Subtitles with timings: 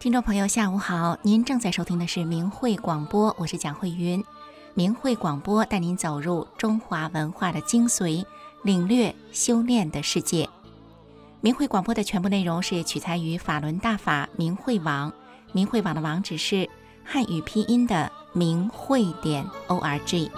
[0.00, 1.18] 听众朋友，下午好！
[1.20, 4.24] 您正在收听的是明慧广播，我是蒋慧云。
[4.72, 8.24] 明慧广播带您走入中华文化的精髓，
[8.62, 10.48] 领略修炼的世界。
[11.42, 15.12] 明慧广播的全部内容是取材于法轮大法明慧网，
[15.52, 16.66] 明慧网的网址是
[17.04, 20.30] 汉语拼音的明慧点 o r g。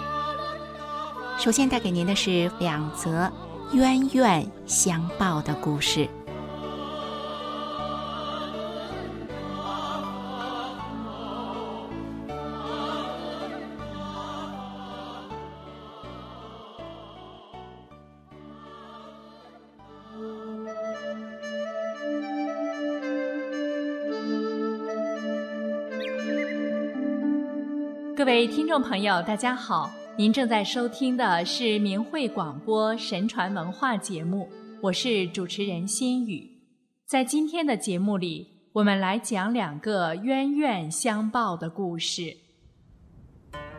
[1.37, 3.31] 首先带给您的是两则
[3.71, 6.09] 冤冤相报的故事。
[28.43, 29.89] 位听众朋友，大家好！
[30.17, 34.49] 您正在收听的是明慧广播神传文化节目，
[34.81, 36.45] 我是主持人心雨。
[37.05, 42.35] 在今天的节目里，我们来讲两个冤冤相报的故事。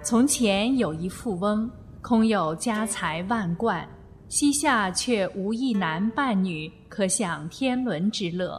[0.03, 3.87] 从前有一富翁，空有家财万贯，
[4.31, 8.59] 膝下却无一男半女可享天伦之乐。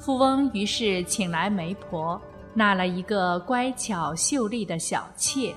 [0.00, 2.20] 富翁于是请来媒婆。
[2.54, 5.54] 纳了一个乖巧秀丽的小妾，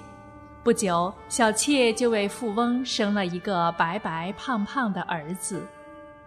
[0.63, 5.61] 不久，小妾就为富翁生了一个白白胖胖的儿子。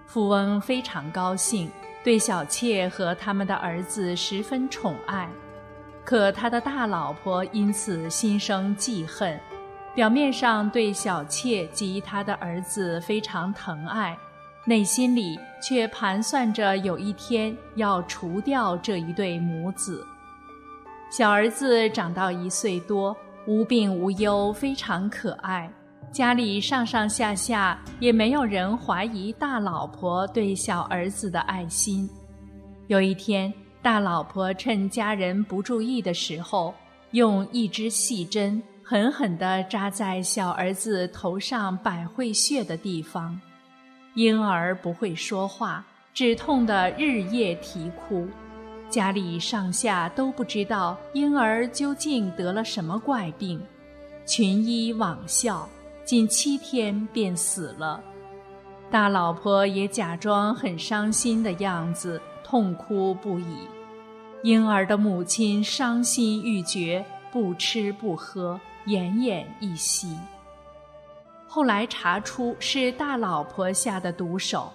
[0.06, 1.70] 富翁非常高兴，
[2.04, 5.28] 对小妾和他们的儿子十分宠爱。
[6.04, 9.38] 可他的大老婆因此心生记恨，
[9.94, 14.16] 表面上对小妾及他的儿子非常疼爱，
[14.64, 20.06] 内心里却盘算着有一天要除掉这一对母子。
[21.10, 25.70] 小儿子长到一岁多，无病无忧，非常可爱。
[26.12, 32.08] 家里上上下下也没有人怀疑大老婆对小儿子的爱心。
[32.88, 33.52] 有一天，
[33.82, 36.74] 大老婆趁家人不注意的时候，
[37.12, 43.38] 用一支细针狠狠地扎在小儿子头上百会穴的地方。
[44.14, 48.26] 婴儿不会说话，只痛得日夜啼哭。
[48.90, 53.62] 家里上下都不知道婴儿究竟得了什么怪病，
[54.24, 55.68] 群医罔效，
[56.04, 58.02] 仅七天便死了。
[58.90, 63.58] 大老婆也假装很伤心的样子，痛哭不已。
[64.42, 70.16] 婴儿的母亲伤心欲绝，不吃不喝，奄奄一息。
[71.46, 74.72] 后来查出是大老婆下的毒手。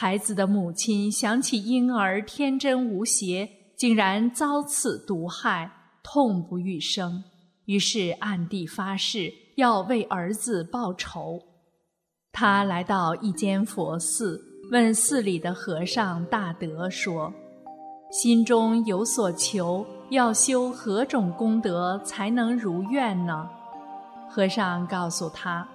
[0.00, 5.68] 孩子的母亲想起婴儿天真无邪，竟然遭此毒害，
[6.04, 7.24] 痛不欲生，
[7.64, 11.42] 于是暗地发誓要为儿子报仇。
[12.30, 17.34] 他来到一间佛寺，问寺里的和尚大德说
[18.12, 23.50] ：“心中有所求，要修何种功德才能如愿呢？”
[24.30, 25.68] 和尚告诉他：“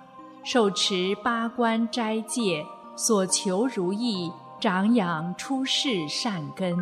[0.46, 2.66] 受持八关斋戒。”
[2.96, 6.78] 所求如意，长养出世善根。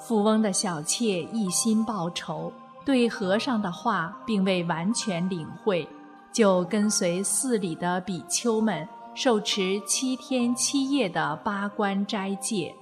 [0.00, 2.52] 富翁的小妾一心报仇，
[2.84, 5.88] 对和尚的话并未完全领会，
[6.32, 12.74] 就跟随寺里的比丘们受持七天七夜的八关斋戒。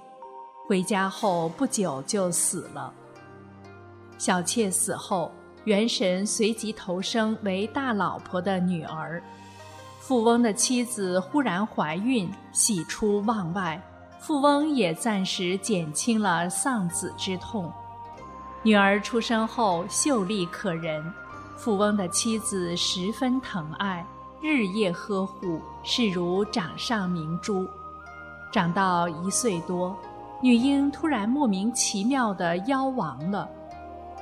[0.67, 2.93] 回家后不久就死了。
[4.17, 5.31] 小妾死后，
[5.63, 9.21] 元神随即投生为大老婆的女儿。
[10.07, 13.77] 富翁的妻子忽然怀孕，喜出望外，
[14.21, 17.69] 富翁也暂时减轻了丧子之痛。
[18.63, 21.03] 女儿出生后秀丽可人，
[21.57, 24.07] 富翁的妻子十分疼爱，
[24.39, 27.67] 日夜呵护，视如掌上明珠。
[28.49, 29.93] 长到一岁多，
[30.41, 33.45] 女婴突然莫名其妙地夭亡了，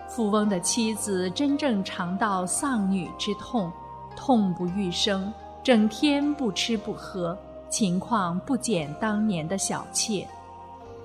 [0.10, 3.72] 富翁的妻子真正尝到丧女之痛，
[4.16, 5.32] 痛不欲生。
[5.66, 7.36] 整天不吃不喝，
[7.72, 10.24] 情况不减当年的小妾。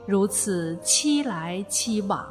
[0.04, 2.30] 如此七来七往，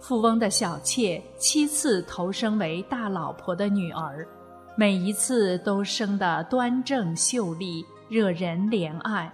[0.00, 4.26] 富翁的小妾七次投生为大老婆的女儿，
[4.74, 9.30] 每一次都生得端正秀丽，惹人怜爱。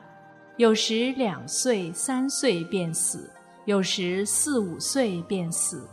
[0.57, 3.31] 有时两岁三岁便死，
[3.67, 5.87] 有时四五岁便死。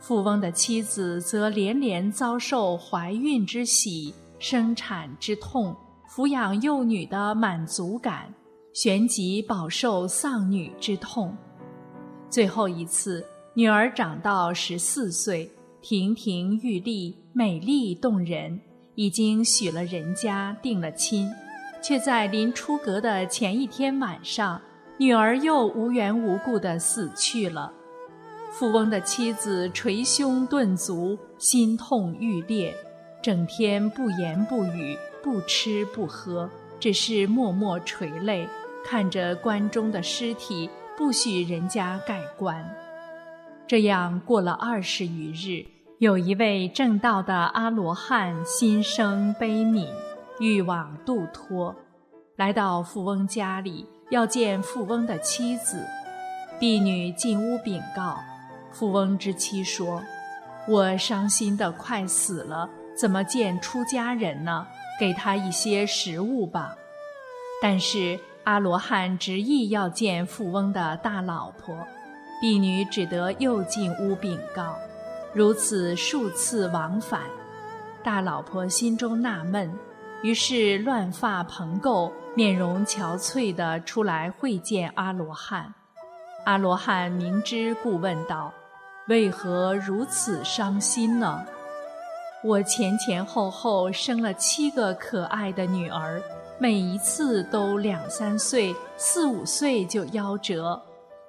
[0.00, 4.14] 富翁的妻子则连连遭受怀孕之喜。
[4.38, 5.74] 生产之痛，
[6.08, 8.32] 抚养幼女的满足感，
[8.72, 11.34] 旋即饱受丧女之痛。
[12.28, 13.24] 最后一次，
[13.54, 15.50] 女儿长到十四岁，
[15.80, 18.60] 亭亭玉立，美丽动人，
[18.94, 21.30] 已经许了人家，定了亲，
[21.82, 24.60] 却在临出阁的前一天晚上，
[24.98, 27.72] 女儿又无缘无故的死去了。
[28.52, 32.74] 富翁的妻子捶胸顿足，心痛欲裂，
[33.26, 38.46] 整天不言不语，不吃不喝，只是默默垂泪，
[38.84, 42.64] 看着棺中的尸体，不许人家盖棺。
[43.66, 45.66] 这样过了二十余日，
[45.98, 49.88] 有一位正道的阿罗汉心生悲悯，
[50.38, 51.74] 欲往度脱，
[52.36, 55.84] 来到富翁家里，要见富翁的妻子。
[56.60, 58.20] 婢女进屋禀告，
[58.70, 60.00] 富翁之妻说
[60.68, 64.66] ：“我伤心的快死了，怎么见出家人呢？
[64.98, 66.74] 给他一些食物吧。”
[67.62, 71.76] 但是阿罗汉执意要见富翁的大老婆。
[72.38, 74.76] 婢女只得又进屋禀告，
[75.32, 77.22] 如此数次往返，
[78.04, 79.72] 大老婆心中纳闷，
[80.22, 85.72] 于是乱发蓬垢、面容憔悴地出来会见阿罗汉。
[86.44, 88.52] 阿罗汉明知故问道
[89.08, 91.42] ：“为何如此伤心呢？”
[92.46, 96.22] 我前前后后生了七个可爱的女儿，
[96.60, 100.80] 每一次都两三岁、四五岁就夭折。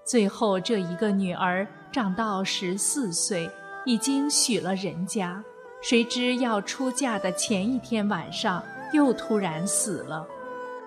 [0.06, 3.50] 最后，这一个女儿长到十四岁，
[3.84, 5.44] 已经许了人家，
[5.82, 8.64] 谁知要出嫁的前一天晚上，
[8.94, 10.24] 又突然死了。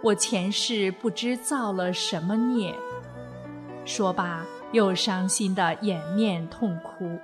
[0.01, 2.73] 我前世不知造了什么孽。
[3.85, 7.19] 说罢，又伤心的掩面痛哭。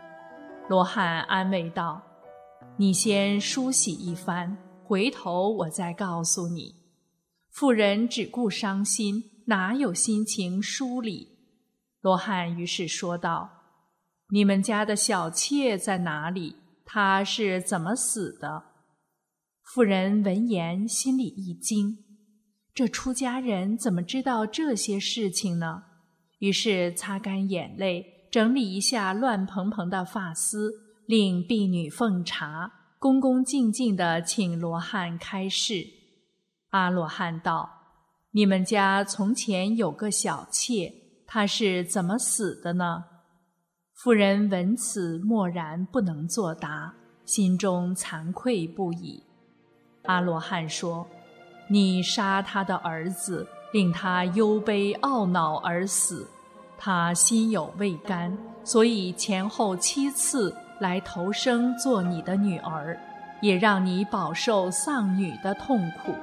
[0.66, 2.02] 罗汉安慰道
[2.78, 6.74] ：“你先梳洗一番，回头我再告诉你。”
[7.50, 11.38] 妇人只顾伤心，哪有心情梳理？
[12.02, 13.50] 罗汉于是说道
[14.28, 16.56] ：“你们家的小妾在哪里？
[16.84, 18.62] 她是怎么死的？”
[19.64, 21.96] 妇人闻言心里一惊
[22.74, 25.84] ：“这出家人怎么知道这些事情呢？”
[26.40, 30.70] 于是擦干眼泪，整理一下乱蓬蓬的发丝，
[31.06, 35.86] 令婢女奉茶，恭恭敬敬地请罗汉开示。
[36.70, 37.70] 阿罗汉道
[38.32, 40.92] ：“你们家从前有个小妾。”
[41.28, 43.04] 他是怎么死的呢？
[43.94, 46.94] 妇人闻此默然不能作答，
[47.24, 49.22] 心中惭愧不已。
[50.04, 51.06] 阿罗汉说
[51.68, 56.28] ：“你杀他的儿子，令他忧悲懊恼而死，
[56.78, 62.98] 他心有未甘，所以前后七次来投生做你的女儿，
[63.40, 66.14] 也让你饱受丧女的痛苦，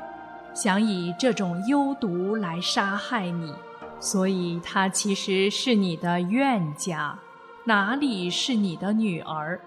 [0.53, 3.53] 想以这种幽毒来杀害你。”
[3.99, 7.17] 所以，她其实是你的冤家，
[7.63, 9.59] 哪里是你的女儿？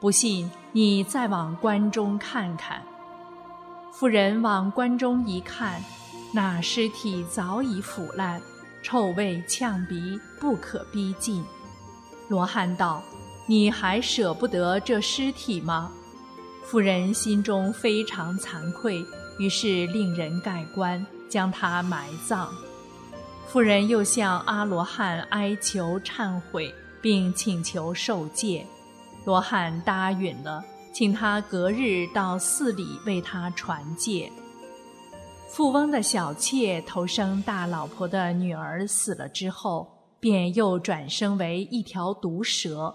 [0.00, 2.82] 不信，你再往关中看看。
[3.92, 5.82] 妇人往关中一看，
[6.32, 8.40] 那尸体早已腐烂，
[8.82, 11.44] 臭味呛鼻，不可逼近。
[12.28, 13.02] 罗汉道
[13.46, 15.90] ：“你还舍不得这尸体吗？”
[16.64, 19.04] 妇人心中非常惭愧，
[19.38, 22.50] 于是令人盖棺，将他埋葬。
[23.46, 28.66] 妇人又向阿罗汉哀求忏悔，并请求受戒。
[29.24, 34.32] 罗汉答允了，请他隔日到寺里为他传戒。
[35.50, 39.86] 富翁的小妾投生大老婆的女儿死了之后，
[40.18, 42.92] 便又转生为一条毒蛇。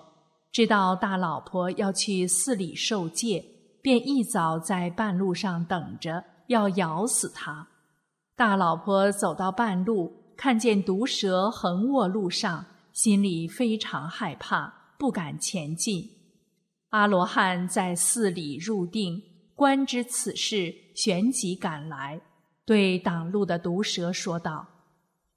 [0.51, 3.43] 知道大老婆要去寺里受戒，
[3.81, 7.67] 便一早在半路上等着，要咬死她。
[8.35, 10.19] 大老婆走到半路。
[10.41, 16.01] 看见毒蛇横卧路上，心里非常害怕，不敢前进。
[16.91, 19.21] 阿罗汉在寺里入定，
[19.53, 22.21] 观知此事，旋即赶来，
[22.65, 24.65] 对挡路的毒蛇说道：“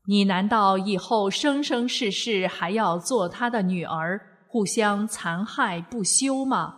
[0.06, 6.74] 你难道以后生生世世还要做他的女儿，互相残害不休吗？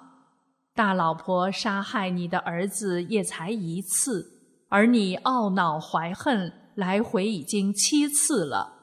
[0.76, 8.75] 大老婆杀害你的儿子也才一次，而你懊恼怀恨。”来回已经七次了，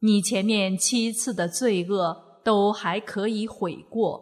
[0.00, 4.20] 你前面七次的罪恶都还可以悔过，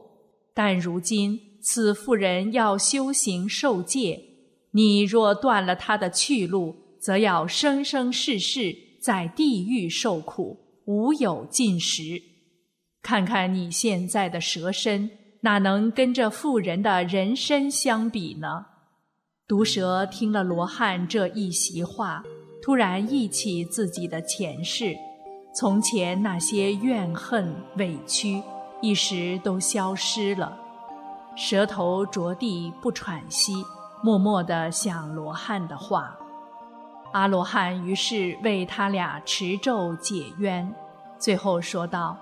[0.55, 4.23] 但如今此妇人要修行受戒，
[4.71, 12.23] 你若断了她的去路，则要生生世世在地狱受苦，无有尽时。
[13.03, 18.67] 看看你现在的蛇身，哪能跟这妇人的人身相比呢？
[19.47, 22.23] 毒蛇听了罗汉这一席话。
[22.61, 24.95] 突然忆起自己的前世，
[25.55, 28.43] 从前那些怨恨委屈，
[28.83, 30.59] 一时都消失了。
[31.37, 33.65] 舌头着地不喘息，
[34.03, 36.19] 默默地想罗汉的话。
[37.13, 40.75] 阿罗汉于是为他俩持咒解冤，
[41.17, 42.19] 最后说道：“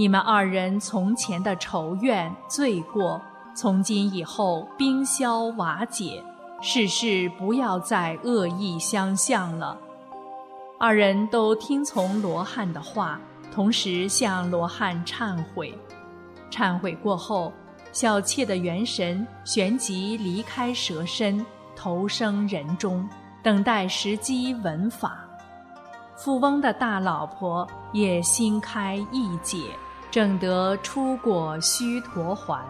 [0.00, 3.20] 你们二人从前的仇怨罪过，
[3.54, 6.24] 从今以后冰消瓦解，
[6.62, 9.76] 世事不要再恶意相向了。”
[10.80, 13.20] 二人都听从罗汉的话，
[13.52, 15.78] 同时向罗汉忏悔。
[16.50, 17.52] 忏悔过后，
[17.92, 21.44] 小妾的元神旋即离开蛇身，
[21.76, 23.06] 投生人中，
[23.42, 25.18] 等待时机闻法。
[26.16, 29.58] 富翁的大老婆也心开意解，
[30.10, 32.64] 正得出果须陀环，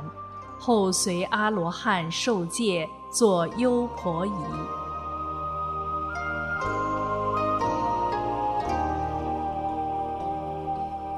[0.58, 4.30] 后随阿罗汉受戒，做优婆夷。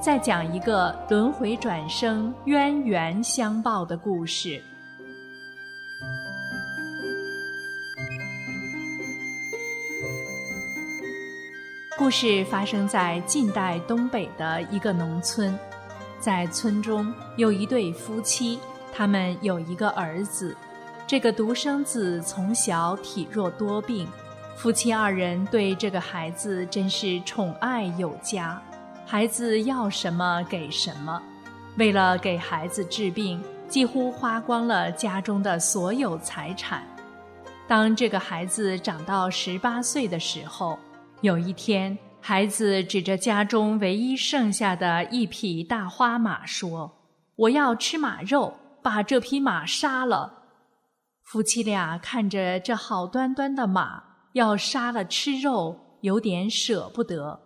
[0.00, 4.62] 再讲一个轮回转生、冤缘相报的故事。
[11.98, 15.56] 故事发生在近代东北的一个农村，
[16.22, 18.56] 在村中有一对夫妻，
[18.94, 20.56] 他们有一个儿子。
[21.04, 24.06] 这个独生子从小体弱多病，
[24.56, 28.62] 夫妻二人对这个孩子真是宠爱有加。
[29.04, 31.20] 孩子要什么给什么，
[31.76, 36.86] 为了给孩子治病，几乎花光了家中的所有财产。
[37.66, 40.78] 当这个孩子长到十八岁的时候，
[41.20, 50.44] 有一天，孩子指着家中唯一剩下的一匹大花马说：“我要吃马肉，把这匹马杀了。”
[51.26, 57.40] 夫妻俩看着这好端端的马要杀了吃肉，有点舍不得。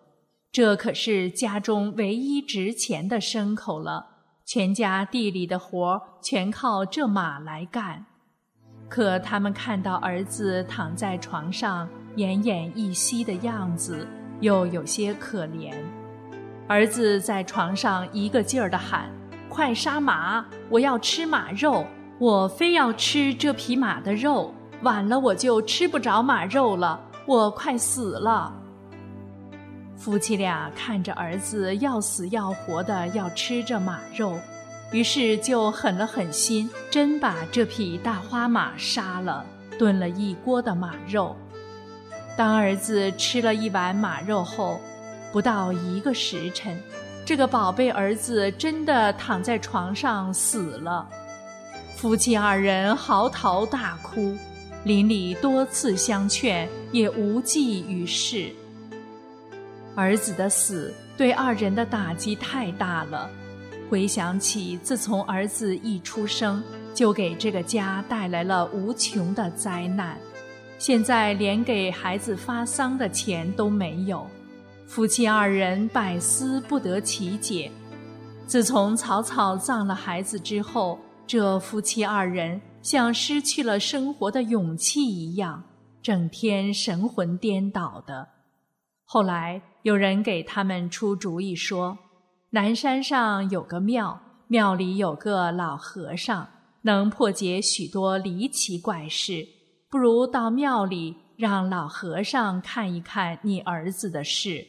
[0.53, 4.07] 这可是家中唯一值钱的牲口了，
[4.45, 8.05] 全家地里的活全靠这马来干。
[8.91, 14.07] 可他们看到儿子躺在床上奄奄一息的样子，
[14.41, 15.73] 又有些可怜。
[16.69, 19.11] 儿子在床上一个劲儿地喊
[19.49, 20.45] ：“快杀马！
[20.69, 21.87] 我要吃马肉！
[22.19, 24.53] 我非要吃这匹马的肉，
[24.83, 28.53] 晚了我就吃不着马肉了，我快死了。”
[29.97, 34.39] 夫妻俩看着儿子要死要活的要吃这马肉，
[34.93, 39.45] 于是就狠了狠心，真把这匹大花马杀了，
[39.79, 41.37] 炖了一锅的马肉。
[42.37, 44.79] 当儿子吃了一碗马肉后，
[45.33, 46.79] 不到一个时辰，
[47.25, 51.09] 这个宝贝儿子真的躺在床上死了。
[51.97, 54.37] 夫妻二人嚎啕大哭，
[54.85, 58.53] 邻里多次相劝，也无济于事。
[59.95, 63.31] 儿子的死对二人的打击太大了，
[63.89, 66.63] 回想起自从儿子一出生，
[66.95, 70.19] 就给这个家带来了无穷的灾难，
[70.79, 74.27] 现在连给孩子发丧的钱都没有，
[74.87, 77.71] 夫妻二人百思不得其解。
[78.47, 85.65] 自从草草葬了孩子之后，这夫妻二人像失去了生活的勇气一样，
[86.03, 88.29] 整天神魂颠倒的。
[89.05, 89.63] 后来。
[89.83, 91.97] 有人给他们出主意说，
[92.51, 96.49] 南山上有个庙，庙里有个老和尚，
[96.83, 99.47] 能破解许多离奇怪事。
[99.89, 104.67] 不如到庙里让老和尚看一看你儿子的事。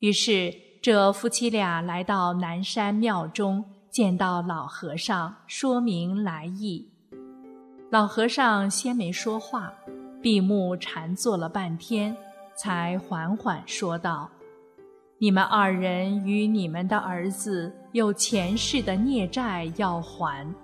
[0.00, 6.90] 于是，这夫妻俩来到南山庙中，见到老和尚，说明来意。
[7.90, 9.72] 老和尚先没说话，
[10.20, 12.16] 闭目禅坐了半天。
[12.58, 14.30] 才缓缓说道
[15.20, 20.54] ：“你们二人与你们的儿子有前世的孽债要还，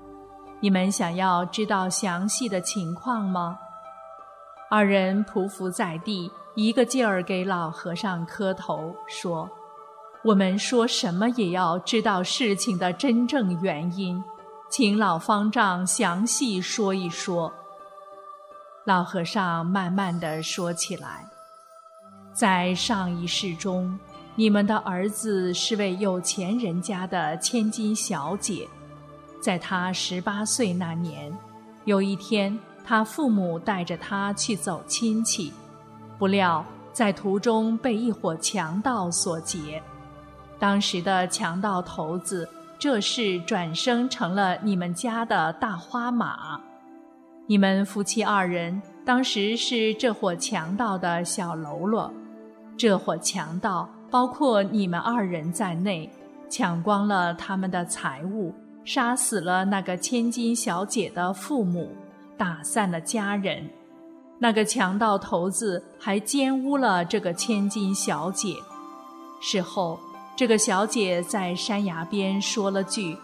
[0.62, 3.58] 你们想要知道详细的情况吗？”
[4.70, 9.50] 二人匍匐在地，一个劲儿给老和尚磕头，说
[10.24, 14.24] ：“我们说什么也要知道事情的真正原因，
[14.70, 17.52] 请老方丈详细说一说。”
[18.86, 21.26] 老和尚慢慢的说起来。
[22.32, 23.98] 在上一世中，
[24.36, 28.66] 你们的儿子是位有钱人家的千金小姐。
[29.42, 31.36] 在他十八岁那年，
[31.84, 35.52] 有一天，他父母带着他去走亲戚，
[36.16, 39.82] 不料在途中被一伙强盗所劫。
[40.60, 46.60] 当时的强盗头子，这是转生成了你们家的大花马。
[47.48, 52.14] 你们夫妻二人当时是这伙强盗的小喽啰。
[52.76, 56.08] 这伙强盗包括你们二人在内，
[56.48, 61.90] 抢光了他们的财物，杀死了那个千金小姐的父母，
[62.36, 63.70] 打散了家人。
[64.38, 68.56] 那个强盗头子还奸污了这个千金小姐。
[69.40, 69.98] 事后，
[70.36, 73.16] 这个小姐在山崖边说了句：“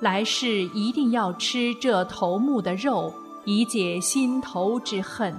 [0.00, 3.12] 来世一定要吃这头目的肉，
[3.44, 5.34] 以解心头之恨。”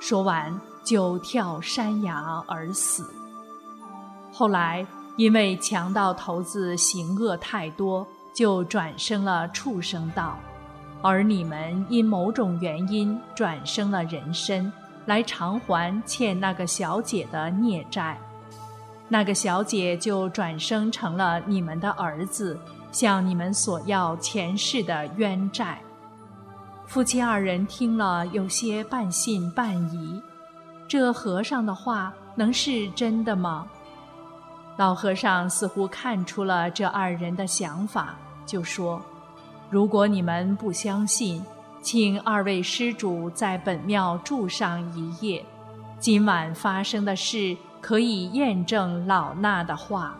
[0.00, 3.10] 说完就跳山崖而死。
[4.30, 10.36] 后来因为强盗头子行恶太多，就转生了畜生道，
[11.00, 14.70] 而你们因某种原因转生了人身，
[15.06, 18.18] 来偿还欠那个小姐的孽债。
[19.08, 22.58] 那个小姐就转生成了你们的儿子，
[22.90, 25.78] 向你们索要前世的冤债。
[26.86, 30.20] 夫妻二人听了，有些半信半疑。
[30.88, 33.66] 这和尚的话能是真的吗？
[34.76, 39.00] 老和尚似乎看出了这二人的想法，就说
[39.70, 41.44] ：“如果你们不相信，
[41.82, 45.44] 请二位施主在本庙住上一夜。
[45.98, 50.16] 今晚发生的事。”可以验证老衲的话。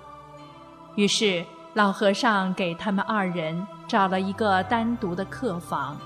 [0.96, 5.96] 于是老和尚给他们二人找了一个单独的客房，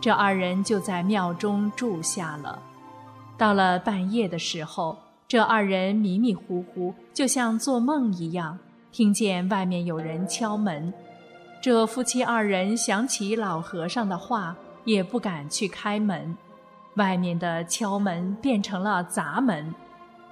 [0.00, 2.56] 这二人就在庙中住下了。
[3.36, 8.56] 到了半夜的时候，这二人迷迷糊糊，就像做梦一样，
[8.92, 10.94] 听见外面有人敲门。
[11.62, 16.36] 这夫妻二人想起老和尚的话，也不敢去开门。
[16.96, 19.72] 外面的敲门变成了砸门。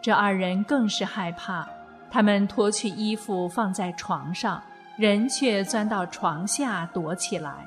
[0.03, 1.65] 这二人更是害怕，
[2.11, 4.61] 他们脱去衣服放在床上，
[4.99, 7.65] 人却钻到床下躲起来。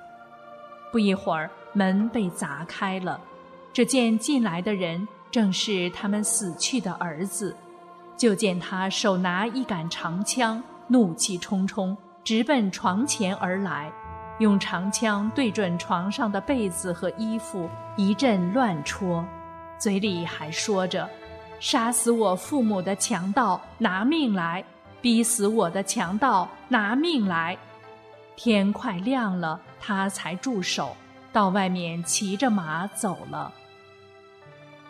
[0.92, 3.18] 不一会儿，门被砸开了，
[3.72, 7.56] 只见进来的人正是他们死去的儿子。
[8.18, 13.92] 就见他手拿一杆长枪，怒气冲冲，直奔床前而来，
[14.40, 19.26] 用长枪对准床上的被子和衣服一阵乱戳，
[19.78, 21.10] 嘴里还说着。
[21.60, 24.64] 杀死我父母的强盗拿命来，
[25.02, 27.58] 逼死我的强盗拿命来。
[28.36, 30.96] 天快亮了，他才住手，
[31.32, 33.52] 到外面骑着马走了。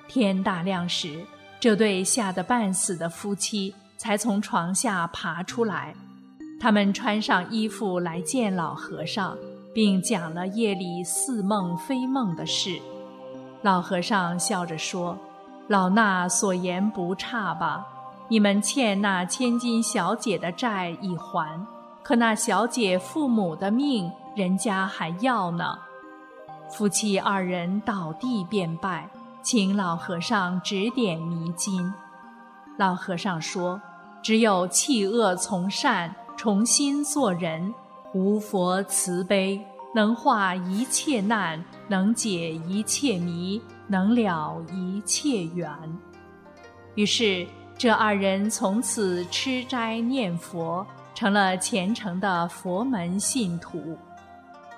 [0.07, 1.23] 天大亮时，
[1.59, 5.93] 这对吓得半死的夫妻才从床下爬出来，
[6.63, 9.37] 他们穿上衣服来见老和尚，
[9.73, 12.79] 并讲了夜里似梦非梦的事。
[13.63, 15.17] 老和尚笑着说。
[15.67, 17.85] 老衲所言不差吧？
[18.29, 21.67] 你们欠那千金小姐的债已还，
[22.01, 25.77] 可那小姐父母的命，人家还要呢。
[26.69, 29.09] 夫妻二人倒地便拜，
[29.41, 31.93] 请老和尚指点迷津。
[32.77, 33.81] 老和尚说
[34.23, 37.73] ：“只有弃恶从善，重新做人。
[38.13, 45.69] 无佛慈悲，能化一切难，能解一切迷。”能了一切缘。
[46.95, 53.97] 于是，这二人从此吃斋念佛，成了虔诚的佛门信徒。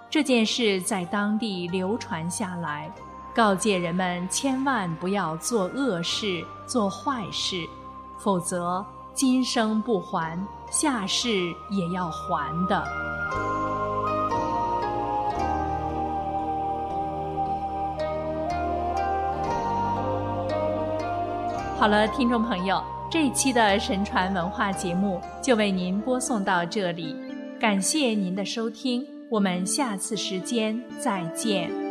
[0.08, 2.94] 这件事在当地流传下来，
[3.34, 7.66] 告诫人们千万不要做恶事、做坏事，
[8.20, 10.38] 否则今生不还，
[10.72, 11.30] 下世
[11.70, 12.84] 也要还的。
[21.78, 27.16] 好了，听众朋友，这一期的神传文化节目就为您播送到这里，
[27.60, 31.85] 感谢您的收听，我们下次时间再见。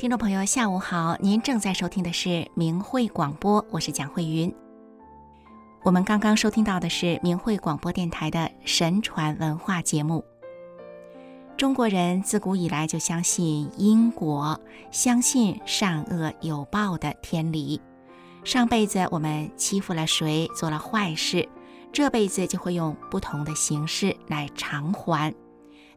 [0.00, 1.14] 听众朋友，下午好！
[1.20, 4.50] 您正在收听的是明慧广播，我是蒋慧云。
[5.82, 10.24] 我们刚刚收听到的是明慧广播电台的神传文化节目。
[11.54, 14.58] 中国人自古以来就相信因果，
[14.90, 17.78] 相信善恶有报的天理。
[18.42, 21.46] 上辈子我们欺负了谁，做了坏事，
[21.92, 25.34] 这辈子就会用不同的形式来偿还。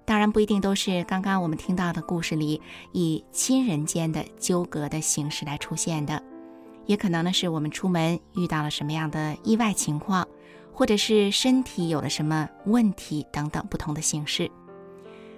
[0.05, 2.61] 当然不一定都是刚刚我们听到的故事里
[2.91, 6.21] 以亲人间的纠葛的形式来出现的，
[6.85, 10.27] 也可能呢是我们出门遇到了什么样的意外情况，
[10.73, 14.51] 或者是身体有了什么问题等等不同的形式。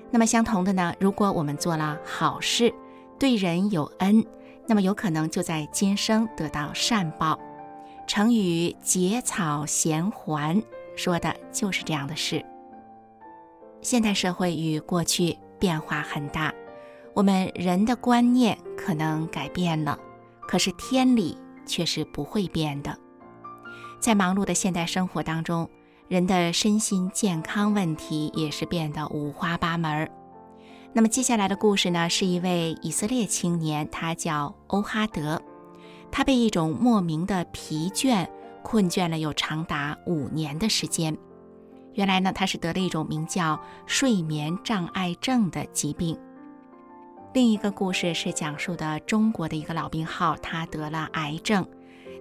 [0.09, 2.73] 那么相同的呢，如果我们做了好事，
[3.19, 4.25] 对人有恩，
[4.67, 7.39] 那么有可能就在今生得到善报。
[8.07, 10.61] 成语“结草衔环”
[10.95, 12.43] 说的就是这样的事。
[13.85, 16.51] 现代社会与过去变化很大，
[17.13, 19.95] 我们人的观念可能改变了，
[20.47, 22.97] 可是天理却是不会变的。
[23.99, 25.69] 在忙碌的现代生活当中，
[26.07, 30.09] 人的身心健康问题也是变得五花八门。
[30.91, 35.39] 那么接下来的故事呢，是一位以色列青年，他叫欧哈德，
[36.11, 38.27] 他被一种莫名的疲倦
[38.63, 41.15] 困倦了有长达五年的时间。
[41.95, 46.17] 原来呢，他是得了一种名叫睡眠障碍症的疾病。
[47.33, 51.67] 另一个故事是讲述的中国的一个老病号，他得了癌症，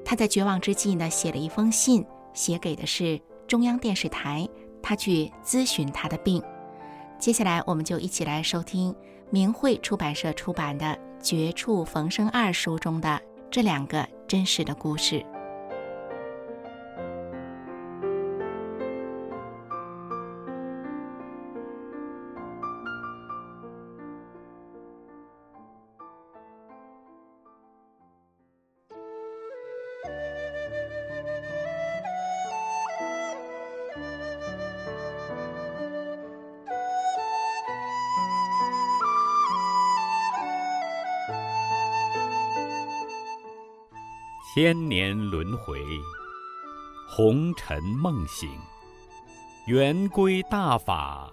[0.04, 4.48] 他在绝望之际呢，写了一封信，写给的是中央电视台，
[4.82, 6.42] 他去咨询他的病。
[7.18, 8.94] 接下来，我们就一起来收听
[9.30, 10.86] 明慧出版社出版的
[11.20, 15.24] 《绝处逢生二》书中的这两个真实的故事。
[44.54, 45.84] 千年轮回，
[47.08, 48.48] 红尘梦醒，
[49.66, 51.28] 圆规大法，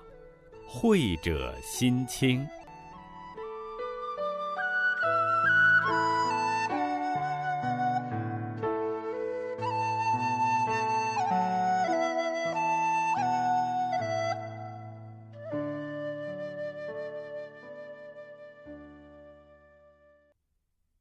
[0.65, 2.43] 慧者心清。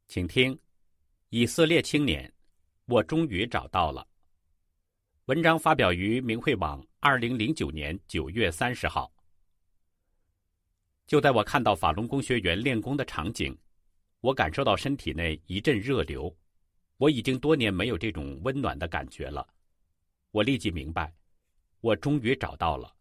[0.07, 0.59] 请听。
[1.33, 2.33] 以色列青年，
[2.87, 4.05] 我终于找到了。
[5.27, 9.09] 文章发表于明慧网，二零零九年九月三十号。
[11.07, 13.57] 就在我看到法轮功学员练功的场景，
[14.21, 16.37] 我感受到身体内一阵热流。
[16.97, 19.47] 我已经多年没有这种温暖的感觉了。
[20.33, 21.15] 我立即明白，
[21.81, 22.93] 我终于找到了，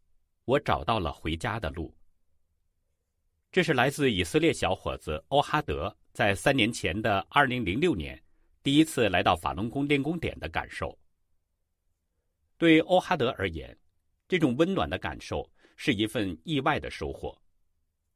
[0.45, 1.91] 我找到了回家的路。
[3.51, 5.97] 这是来自以色列小伙子欧哈德。
[6.11, 8.21] 在三年前的二零零六年，
[8.61, 10.97] 第一次来到法轮功练功点的感受。
[12.57, 13.77] 对欧哈德而言，
[14.27, 17.39] 这种温暖的感受是一份意外的收获。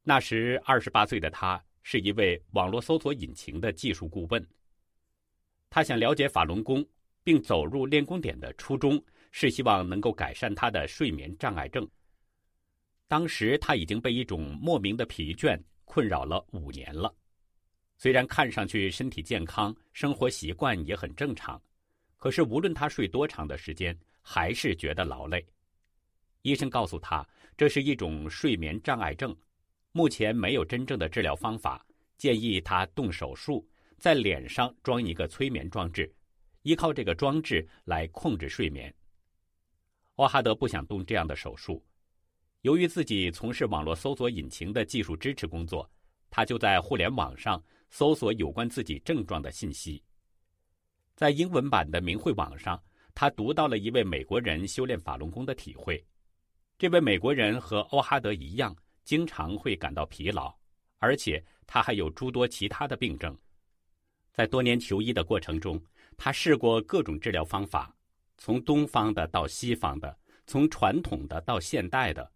[0.01, 4.45] 那时二十八岁的他是一位网络搜索引擎的技术顾问。
[5.69, 6.85] 他想了解法轮功，
[7.23, 9.01] 并走入练功点的初衷
[9.31, 11.87] 是希望能够改善他的睡眠障碍症。
[13.07, 17.15] 当时他已经被一种莫名的疲倦困扰了五年了。
[18.03, 21.57] 虽然看上去身体健康，生活习惯也很正常，
[22.17, 25.47] 可是无论他睡多长的时间，还是觉得劳累。
[26.41, 29.33] 医生告诉他，这是一种睡眠障碍症，
[29.93, 31.81] 目前没有真正的治疗方法，
[32.17, 33.65] 建议他动手术，
[33.97, 36.13] 在脸上装一个催眠装置，
[36.63, 38.93] 依靠这个装置来控制睡眠。
[40.15, 41.81] 奥哈德不想动这样的手术，
[42.63, 45.89] 由于自己从事网络搜索引擎的技术支持工作，
[46.29, 47.63] 他就在互联网上。
[47.93, 50.03] 搜索有关自己症状的信息，
[51.15, 56.03] 在英文版的明慧网上，他读到了一位美国人修炼法轮功的体会。
[56.75, 60.51] 这位美国人和欧哈德一样，经常会感到疲劳，
[60.97, 63.37] 而且他还有诸多其他的病症。
[64.31, 65.79] 在多年求医的过程中，
[66.17, 67.95] 他试过各种治疗方法，
[68.39, 72.27] 从东方的到西方的，从传统的到现代的，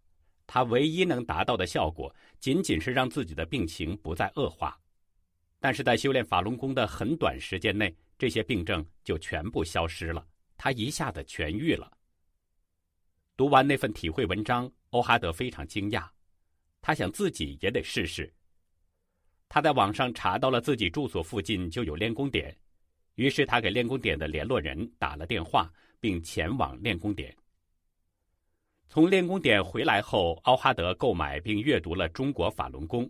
[0.45, 4.79] 他唯一能达到的效果，仅仅是让自己的病情不再恶化。
[5.59, 10.25] 但是在修炼法轮功的很短时间内，这些病症就全部消失了，
[10.57, 11.91] 他一下子痊愈了。
[13.35, 16.07] 读完那份体会文章，欧哈德非常惊讶，
[16.81, 18.31] 他想自己也得试试。
[19.49, 22.55] 他在网上查到了自己住所附近就有练功点，
[23.15, 27.35] 于是他给练功点的联络人打了电话，并前往练功点。
[28.89, 33.05] 从练功点回来后，奥哈德购买并阅读了《中国法轮功》。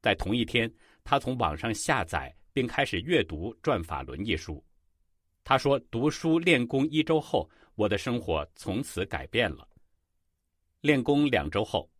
[0.00, 0.72] 在同一天，
[1.10, 4.62] 他从网上下载并开始阅读《转法轮》一书。
[5.42, 9.66] 他说：“读书练功一周后，我的生活从此改变了。”
[10.82, 11.90] 练功两周后，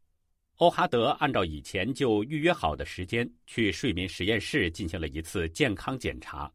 [0.56, 6.52] 欧哈德按照以前就预约好的时间去睡眠实验室进行了一次健康检查。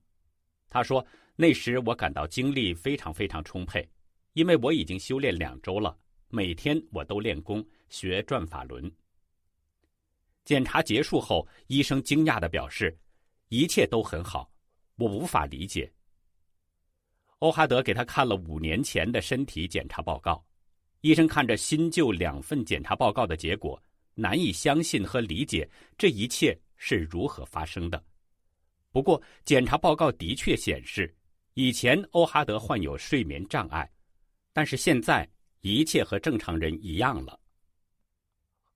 [0.69, 1.03] 他说
[1.35, 3.83] ：“那时我感到精力非常非常充沛，
[4.33, 5.97] 因为我已经修炼两周了。”
[6.29, 8.91] 每天我都练功学转法轮。
[10.45, 12.95] 检查结束后，医生惊讶的表示
[13.49, 14.51] ：“一切都很好，
[14.95, 15.91] 我无法理解。”
[17.39, 20.43] 欧哈德给他看了五年前的身体检查报告，
[21.01, 23.81] 医生看着新旧两份检查报告的结果，
[24.15, 28.03] 难以相信和理解这一切是如何发生的。
[28.91, 31.13] 不过，检查报告的确显示，
[31.53, 33.89] 以前欧哈德患有睡眠障碍，
[34.53, 35.29] 但是现在。
[35.65, 37.39] 一切和正常人一样了。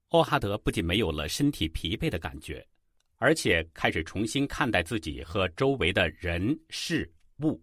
[0.10, 2.66] 欧哈德不仅没有了身体疲惫的感觉，
[3.18, 7.62] 而且开始重新看待自己和周围的人事物。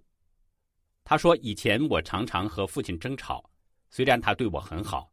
[1.02, 3.42] 他说：“以前我常常和父亲争吵，
[3.90, 5.10] 虽然他对我很好。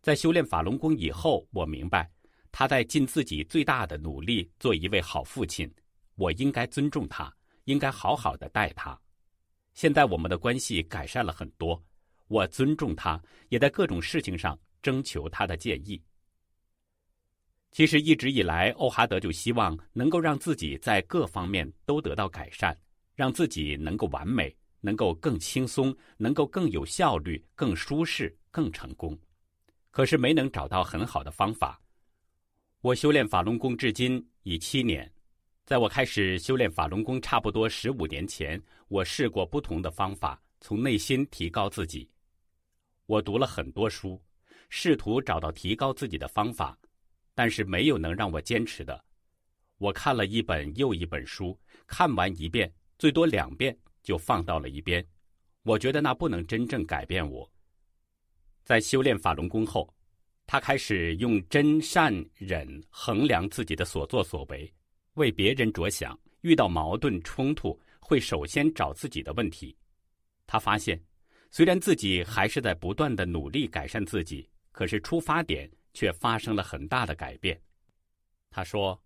[0.00, 2.10] 在修炼法轮功以后，我明白
[2.50, 5.70] 他在尽自己最大的努力做一位好父亲。
[6.14, 8.98] 我应该尊重他，应该好好的待他。
[9.74, 11.82] 现在我们的关系改善了很多。”
[12.28, 16.02] 我尊重他，也在各种事情上征求他的建议。
[17.72, 22.78] 其实一直以来，欧哈德就希望能够让自己在各方面都得到改善，
[23.14, 29.18] 让自己能够完美，能够更轻松，能够更有效率、更舒适、更成功。
[29.90, 31.80] 可是没能找到很好的方法。
[32.82, 35.10] 我修炼法轮功至今已七年，
[35.64, 42.06] 在我开始修炼法轮功差不多十五年前，我试过不同的方法，从内心提高自己。
[43.06, 44.22] 我读了很多书，
[44.68, 46.78] 试图找到提高自己的方法，
[47.34, 49.04] 但是没有能让我坚持的。
[49.78, 55.04] 我看了一本又一本书，看完一遍最多两遍就放到了一边。
[55.62, 57.50] 我觉得那不能真正改变我。
[58.64, 59.92] 在修炼法轮功后，
[60.46, 64.72] 他开始用真善忍衡量自己的所作所为，
[65.14, 66.18] 为别人着想。
[66.42, 69.76] 遇到矛盾冲突，会首先找自己的问题。
[70.46, 71.00] 他发现。
[71.54, 77.60] 虽然自己还是在不断的努力改善自己，可是出发点却发生了很大的改变。
[78.50, 79.00] 他说：“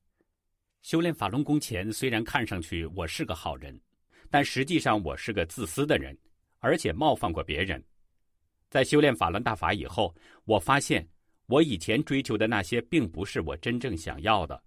[0.83, 3.81] 修炼法轮功前，虽然看上去我是个好人，
[4.31, 6.17] 但实际上我是个自私的人，
[6.59, 7.83] 而且冒犯过别人。
[8.69, 11.09] 在修炼法轮大法以后，我发现
[11.47, 14.63] 我以前追求的那些并不是我真正想要的，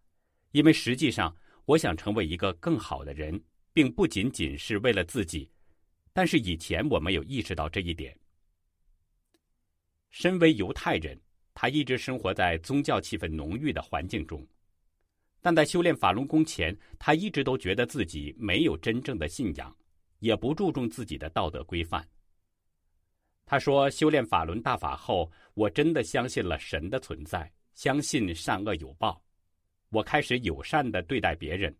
[0.52, 3.42] 因为实际上我想成为一个更好的人，
[3.74, 5.50] 并不仅仅是为了自己。”
[6.12, 8.18] 但是以前我没有意识到这一点。
[10.10, 11.18] 身为犹太人，
[11.62, 14.48] 他一直生活在宗教气氛浓郁的环境中，
[15.42, 19.76] 但在修炼法轮功前，他一直都觉得自己没有真正的信仰，
[20.20, 22.08] 也不注重自己的道德规范。
[23.46, 29.22] 他说：“修炼法轮大法后，我真的相信了神的存在，相信善恶有报，
[29.90, 31.76] 我开始友善的对待别人，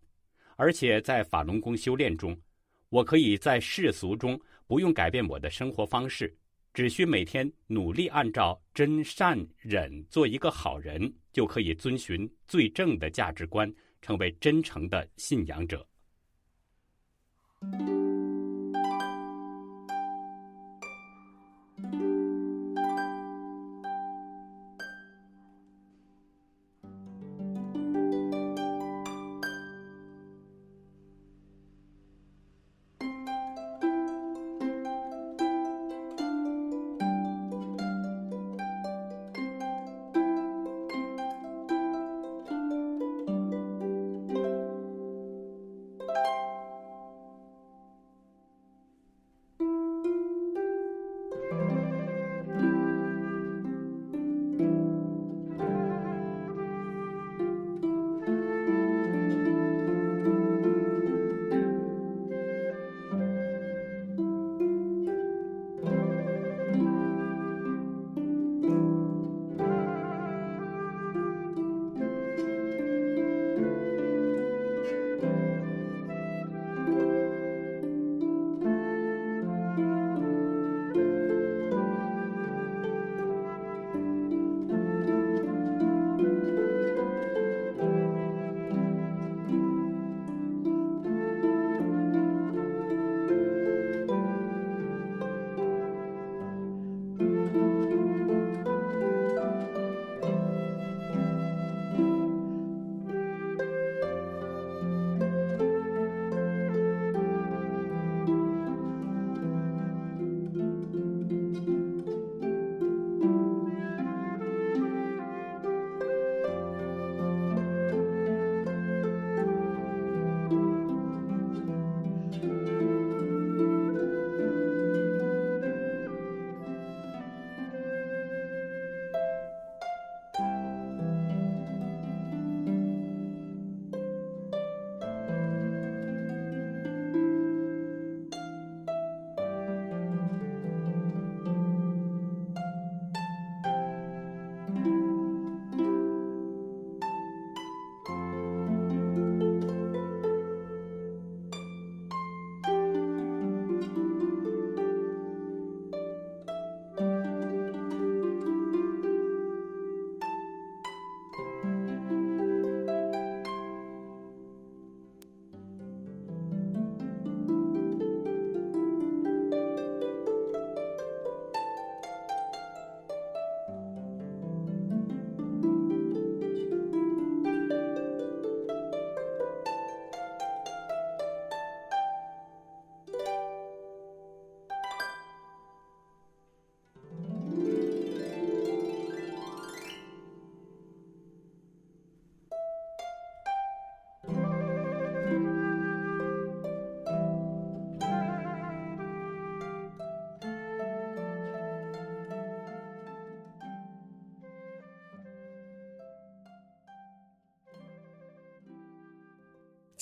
[0.56, 2.38] 而且在法轮功修炼中。”
[2.90, 6.36] 我可以在世俗中不用改变我的生活方式，
[6.72, 15.86] 只需每天努力按照真善忍做一个好人，就可以遵循最正的价值观，成为真诚的信仰者。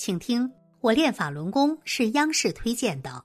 [0.09, 0.51] 请听
[0.81, 3.23] 我练法轮功是央视推荐的。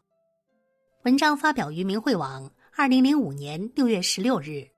[1.04, 4.68] 文章发表于明慧网，二零零五年六月十六日。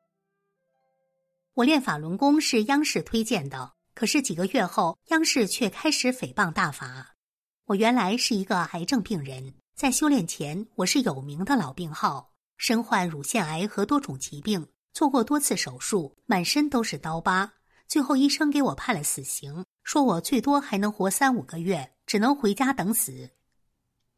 [1.54, 7.16] 我练法轮功是央视推荐的，可是几个月后，央视却开始诽谤大法。
[7.64, 17.54] 我原来是一个癌症病人，在修炼前，我是有名的老病号，身患乳腺癌和多种疾病，做过多次手术，满身都是刀疤。
[17.88, 23.30] 最后医生给我判了死刑，说我最多还能活三五个月，只能回家等死。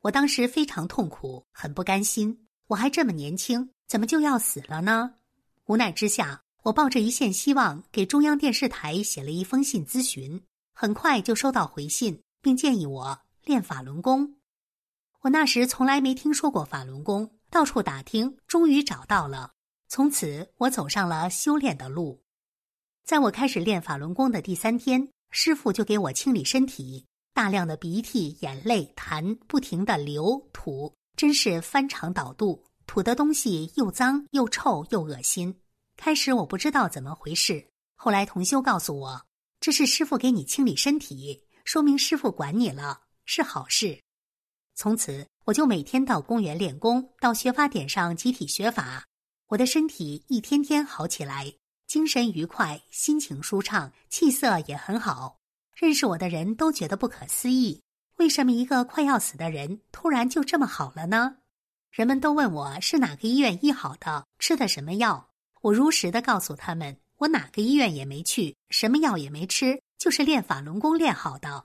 [0.02, 2.46] 我当时非常痛苦，很不甘心。
[2.68, 5.14] 我还这么年轻，怎么就要死了呢？
[5.64, 10.40] 无奈之下，我抱着一线希望，给中央电视台写了一封信咨询。
[10.72, 14.36] 很快就收到回信，并建议我练法轮功。
[15.22, 19.54] 我那时从来没听说过法轮功，到处打听，终于找到了。
[19.88, 22.22] 从此，我走上了修炼的路。
[23.04, 27.06] 在我开始练法轮功的第三天，师傅就给我清理身体，
[27.38, 35.54] 大量的鼻涕、眼泪、痰不停的流吐，真是翻肠倒肚，吐的东西又脏又臭又恶心。
[35.96, 37.64] 开始我不知道怎么回事，
[37.94, 39.24] 后来同修告诉我，
[39.60, 44.02] 这是师傅给你清理身体，说明师傅管你了，是好事。
[44.74, 49.04] 从此我就每天到公园练功，到学法点上集体学法，
[49.46, 51.54] 我的身体一天天好起来。
[51.86, 55.37] 精神愉快，心情舒畅，气色也很好。
[55.80, 57.80] 认识我的人都觉得不可思议：
[58.16, 61.36] 为什么一个快要死的人突然就这么好了呢？
[61.92, 65.30] 人们都问我是哪个医院医好的，吃的什么药。
[65.60, 71.64] 我如实的告诉他们，我哪个医院也没去，什么药也没吃，就是练法轮功练好的。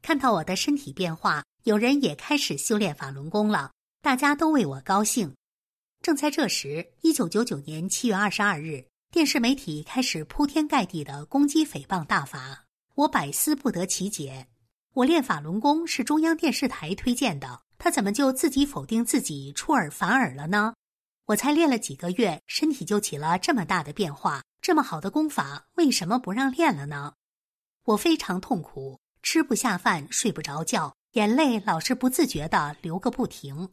[0.00, 5.34] 看到我的身体变化，有人也开始修炼法轮功了，大家都为我高兴。
[6.00, 8.84] 正在这时，一九九九年七月二十二日。
[9.10, 12.63] 电视媒体开始铺天盖地的攻击诽谤大法，
[12.94, 14.46] 我百思不得其解。
[14.92, 20.74] 我练法轮功是中央电视台推荐的，他怎么就自己否定自己，出尔反尔了呢？
[21.26, 27.14] 我才练了几个月，身体就起了这么大的变化，这么好的功法，为什么不让练了呢？
[27.84, 33.70] 我非常痛苦，吃不下饭，睡不着觉，眼泪老是不自觉的流个不停。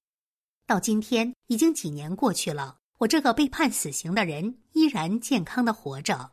[0.65, 2.78] 到今天已经几年过去了。
[2.99, 6.32] 我这个被判死刑的人依然健康的活着。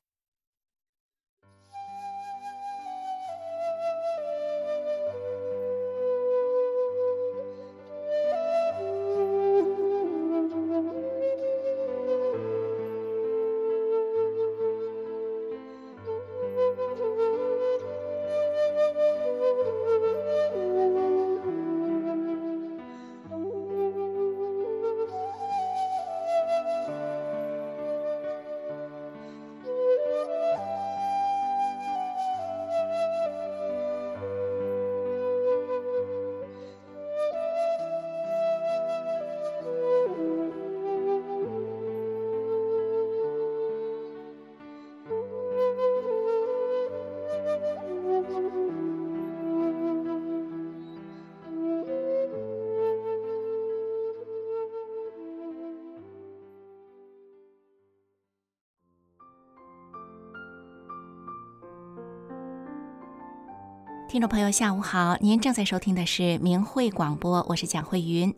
[64.18, 65.16] 听众朋友，下午好！
[65.20, 68.34] 您正在收听的是明慧广播，我是蒋慧云。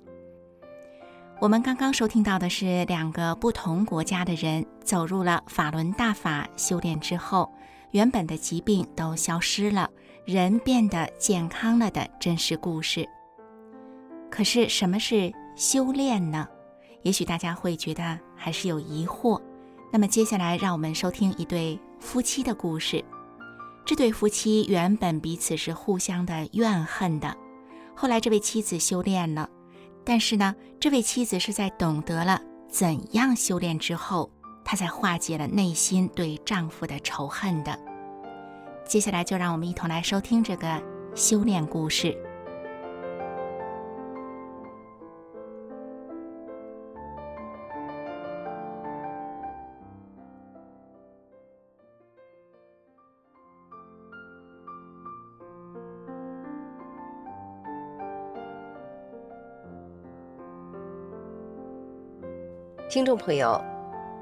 [1.40, 7.50] 我们刚刚收听到的是两个不同国家的人走入了法轮大法修炼之后，
[7.92, 9.88] 原本的疾病都消失了，
[10.26, 13.08] 人变得健康了的真实故事。
[14.30, 16.46] 可是，什么是修炼呢？
[17.04, 19.40] 也许大家会觉得还是有疑惑。
[19.90, 23.02] 那么，接下来让我们收听一对夫妻的故事。
[23.90, 27.36] 这对夫妻原本彼此是互相的怨恨的，
[27.96, 29.50] 后来这位妻子修炼了，
[30.04, 34.30] 但是呢，这位妻子是在懂得了怎样修炼之后，
[34.64, 37.76] 她才化解了内心对丈夫的仇恨的。
[38.86, 40.80] 接下来就让我们一同来收听这个
[41.16, 42.16] 修炼故事。
[63.00, 63.58] 听众朋友，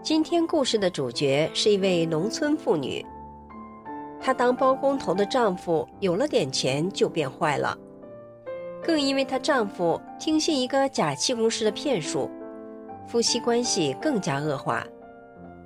[0.04, 3.04] 今天故事的主角是一位农村妇女。
[4.20, 7.76] 她当包工头的丈夫有了点钱就变坏了，
[8.80, 12.30] 更因为她丈夫听信一个假气功师的骗术，
[13.08, 14.86] 夫妻关系更加恶化，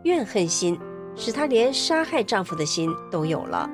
[0.04, 0.80] 怨恨心
[1.14, 3.68] 使她连杀害丈夫的心都有了。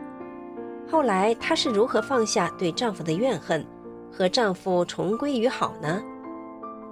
[0.90, 3.64] 后来她是如何放下对丈夫的怨恨，
[4.10, 6.02] 和丈夫重归于好呢？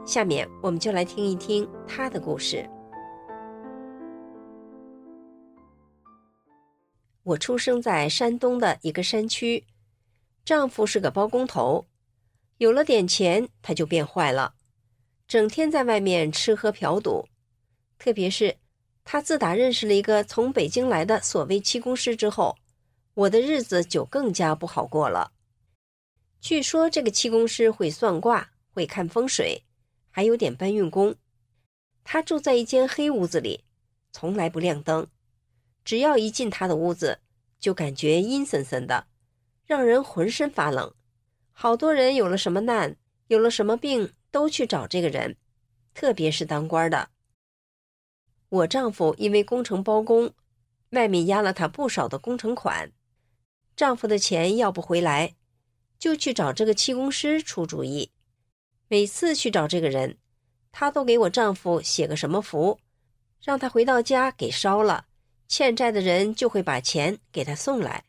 [0.07, 2.65] 下面我们就来听一听她的故事。
[7.25, 9.67] 我出生在山东的一个山区，
[10.45, 11.85] 丈夫是个包工头，
[12.59, 14.55] 有了点钱他就变坏了，
[15.27, 17.27] 整天在外面吃喝嫖赌，
[17.99, 18.57] 特别是
[19.03, 22.57] 他自打认识了一个从北京来的所谓气功师之后，
[23.15, 25.33] 我的日子就更加不好过了。
[26.41, 29.61] 据说这个气功师会算卦，会看风水，
[30.17, 31.15] 还有点搬运工。
[32.03, 33.65] 他住在一间黑屋子里，
[34.13, 35.09] 从来不亮灯。
[35.85, 37.21] 只要一进他的屋子，
[37.61, 39.09] 就感觉阴森森的，
[39.67, 40.95] 让人浑身发冷。
[41.53, 42.97] 好多人有了什么难，
[43.27, 45.37] 有了什么病，都去找这个人，
[45.93, 47.11] 特别是当官的。
[48.49, 50.33] 我丈夫因为工程包工，
[50.93, 52.91] 外面压了他不少的工程款，
[53.77, 55.35] 丈夫的钱要不回来，
[55.99, 58.13] 就去找这个气功师出主意。
[58.89, 60.19] 每次去找这个人，
[60.71, 62.79] 他都给我丈夫写个什么符，
[63.43, 65.07] 让他回到家给烧了。
[65.49, 68.05] 欠债的人就会把钱给他送来，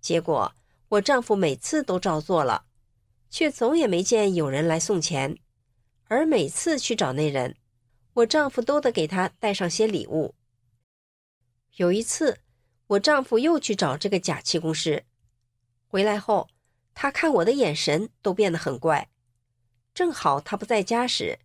[0.00, 0.54] 结果
[0.88, 2.64] 我丈夫每次都照做了，
[3.28, 5.36] 却总也没见有人来送钱。
[6.08, 7.56] 而每次去找那人，
[8.14, 10.34] 我丈夫都得给他带上些礼物。
[11.76, 12.40] 有一次，
[12.86, 15.04] 我丈夫又去找这个假气功师，
[15.86, 16.48] 回来后，
[16.94, 19.08] 他看我的眼神都变得很怪。
[19.94, 21.38] 正好他不在家时，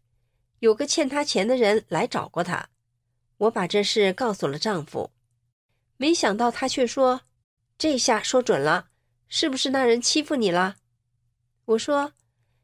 [0.59, 2.69] 有个欠他钱的人来找过他，
[3.37, 5.11] 我把这事告诉了丈夫。
[5.97, 7.21] 没想到他却说
[7.77, 8.89] ：“这下说准了，
[9.27, 10.77] 是不是那人欺负你了？”
[11.65, 12.13] 我说：“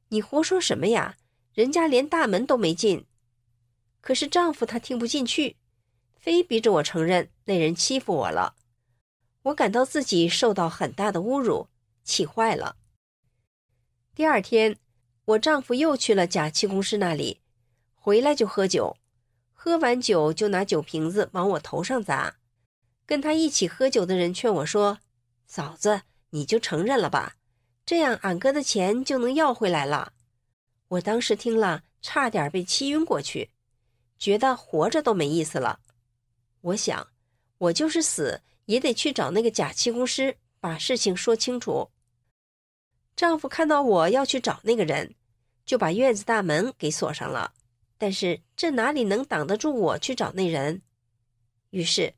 [0.10, 1.18] 你胡说什么呀？
[1.54, 3.06] 人家连大门都没进。”
[4.00, 5.58] 可是丈夫他听不进去，
[6.16, 8.56] 非逼着我承认那人欺负我了。
[9.44, 11.68] 我感到自己受到很大的侮辱，
[12.04, 12.78] 气坏了。
[14.16, 14.78] 第二天，
[15.26, 17.40] 我丈夫又去了假气功师那里，
[17.96, 18.98] 回来就喝酒，
[19.54, 22.36] 喝完酒就拿酒瓶子往我头上砸。
[23.06, 25.00] 跟他一起喝酒的人劝我说
[25.48, 26.02] ：“嫂子，
[26.32, 27.36] 你就承认了吧，
[27.86, 30.12] 这样俺哥的钱就能要回来了。”
[30.90, 33.52] 我当时听了，差点被气晕过去，
[34.20, 35.80] 觉得活着都没意思了。
[36.60, 37.08] 我想，
[37.58, 41.90] 我就是死也得去找那个假气功师，把事情说清楚。
[43.16, 45.16] 丈夫看到我要去找那个人，
[45.66, 47.54] 就把院子大门给锁上了。
[47.98, 50.82] 但是这哪里能挡得住我去找那人？
[51.70, 52.14] 于是。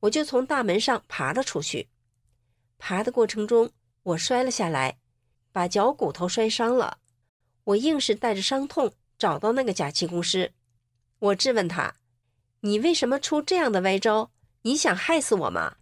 [0.00, 1.88] 我就从大门上爬了出去，
[2.78, 3.72] 爬的过程中
[4.02, 4.98] 我摔了下来，
[5.52, 6.98] 把脚骨头摔伤了。
[7.64, 10.52] 我硬是带着伤痛找到那个假气功师，
[11.18, 11.94] 我质问他
[12.60, 14.30] ：“你为什么出这样的歪招？
[14.62, 15.76] 你想害死我吗？”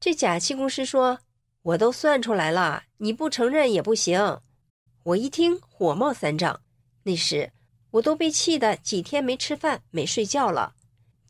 [0.00, 1.20] 这假气功师说
[1.62, 4.40] ：“我都算出来了，你不承认也不行。”
[5.04, 6.60] 我一听火冒三丈，
[7.02, 7.52] 那时
[7.90, 10.74] 我都被气得几天没吃饭没睡觉了，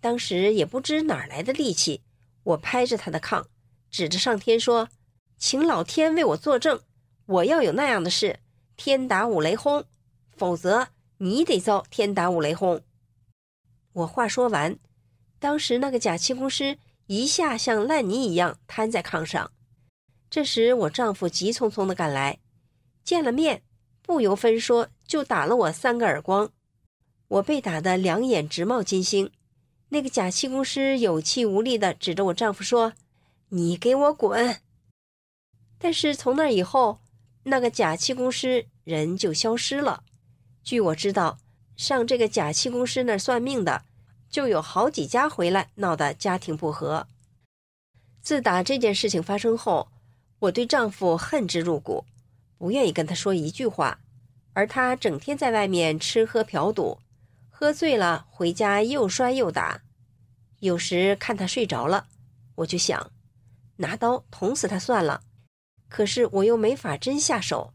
[0.00, 2.02] 当时也不知哪来的力气。
[2.44, 3.44] 我拍着他的炕，
[3.90, 4.88] 指着上天说
[5.38, 6.80] ：“请老天为我作证，
[7.26, 8.40] 我要有那样的事，
[8.76, 9.84] 天打五雷轰，
[10.36, 12.82] 否则你得遭天打五雷轰。”
[13.94, 14.78] 我话说完，
[15.38, 16.76] 当时那个假气功师
[17.06, 19.50] 一下像烂泥一样瘫在炕上。
[20.32, 22.38] 这时我丈夫急匆匆的赶来，
[23.04, 23.62] 见了面，
[24.00, 26.50] 不由分说就打了我三个耳光，
[27.28, 29.30] 我被打得两眼直冒金星。
[29.90, 32.94] 那个假气功师有气无力的指着我丈夫说
[33.50, 34.62] ：“你给我滚！”
[35.76, 37.00] 但是从那以后，
[37.42, 40.02] 那个假气功师人就消失了。
[40.64, 41.36] 据我知道，
[41.76, 43.82] 上这个假气功师那算命的，
[44.30, 47.06] 就有好几家回来闹得家庭不和。
[48.22, 49.88] 自打这件事情发生后，
[50.42, 52.04] 我对丈夫恨之入骨，
[52.58, 54.00] 不愿意跟他说一句话，
[54.54, 56.98] 而他整天在外面吃喝嫖赌。
[57.48, 59.80] 喝醉了回家又摔又打，
[60.58, 62.08] 有时看他睡着了，
[62.56, 63.12] 我就想
[63.76, 65.22] 拿刀捅死他算了。
[65.88, 67.72] 可是我又没法真下手，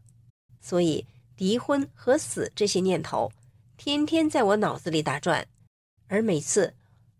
[0.60, 1.06] 所以
[1.38, 3.32] 离婚和死这些念头
[3.78, 5.46] 天天在我脑子里打转。
[6.08, 6.74] 而每次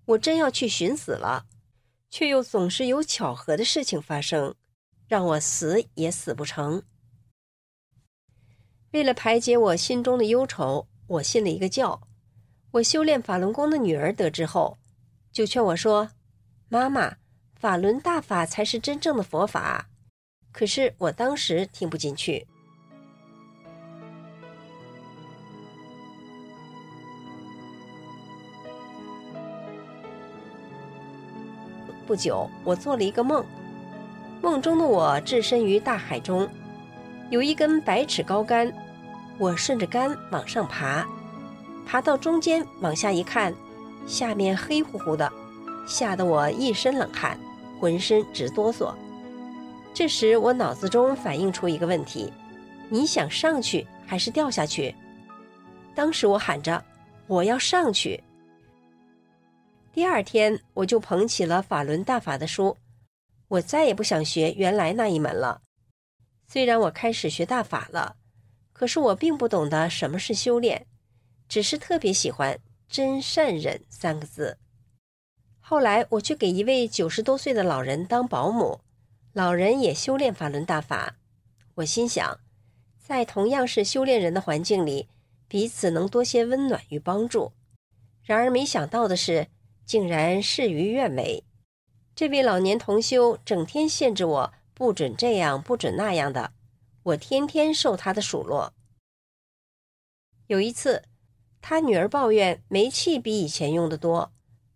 [0.05, 1.47] 我真要去寻死了，
[2.11, 4.55] 却又总是有巧合的事情发生，
[5.09, 6.83] 让我死也死不成。
[8.93, 12.01] 为了排解我心中的忧愁，我信了一个教。
[12.71, 14.77] 我修炼法轮功的女儿得知后，
[15.33, 16.11] 就劝我说
[16.69, 17.17] ：“妈妈，
[17.57, 19.89] 法轮大法才是真正的佛法。”
[20.53, 22.47] 可是我当时听不进去。
[32.07, 33.45] 不久，我做了一个梦，
[34.49, 36.49] 梦中的我置身于大海中，
[37.29, 38.73] 有一根百尺高杆，
[39.37, 41.07] 我顺着杆往上爬，
[41.87, 43.55] 爬到中间往下一看，
[44.07, 45.31] 下面黑乎乎的，
[45.87, 47.39] 吓得我一身冷汗，
[47.79, 48.95] 浑身直哆嗦。
[49.93, 52.33] 这时我脑子中反映出一个问题：
[52.89, 54.95] 你想上去还是掉下去？
[55.95, 56.83] 当时我喊着
[57.29, 58.19] ：“我要上去。”
[59.93, 62.75] 第二天，我就捧起了法轮大法的书，
[63.49, 65.63] 我再也不想学原来那一门了。
[66.47, 68.17] 虽然我开始学大法了，
[68.73, 70.87] 可是我并不懂得什么是修炼，
[71.49, 74.59] 只是特别喜欢“真善忍”三个字。
[75.61, 78.81] 后来，我去给一位九十多岁的老人当保姆，
[79.33, 81.17] 老人也修炼法轮大法。
[81.75, 82.41] 我心想，
[82.99, 85.09] 在同样是修炼人的环境里，
[85.47, 87.53] 彼此能多些温暖与帮助。
[88.23, 89.49] 然而，没想到的是。
[89.89, 91.43] 竟然事与愿违，
[92.19, 96.51] 这位老年同修整天限制我，不准这样，不准那样的，
[97.05, 98.75] 我天天受他的数落。
[100.49, 101.05] 有一次，
[101.61, 104.33] 他女儿抱怨煤气比以前用的多，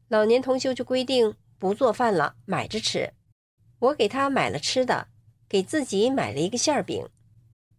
[0.06, 3.12] 老年同修就规定不做饭了，买着吃。
[3.80, 5.08] 我给他买了吃的，
[5.48, 7.08] 给自己买了一个馅饼，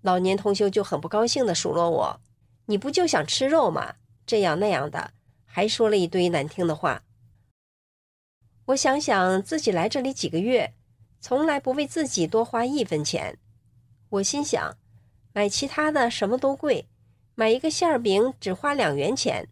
[0.01, 2.19] 老年同修就很不高兴的数落我
[2.67, 3.95] ：“你不就想吃肉吗？
[4.25, 5.13] 这样那样的，
[5.45, 7.03] 还说了一堆难听的话。”
[8.67, 10.73] 我想想自己来这里几个月，
[11.19, 13.37] 从来不为自己多花一分钱。
[14.09, 14.77] 我心想，
[15.33, 16.87] 买其他的什么都贵，
[17.35, 19.49] 买一个馅儿饼只花两元钱，